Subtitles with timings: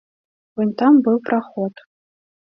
[0.59, 1.73] Вунь там быў праход.